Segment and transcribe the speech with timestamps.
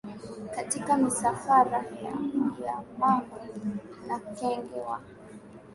[0.55, 2.15] katika misafara ya
[2.65, 3.39] ya mamba
[4.07, 5.01] na kenge wa